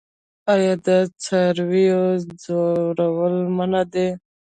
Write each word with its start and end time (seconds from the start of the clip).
آیا 0.53 0.73
د 0.85 0.87
څارویو 1.23 2.01
ځورول 2.43 3.35
منع 3.57 3.71
نه 3.73 3.81
دي؟ 3.91 4.07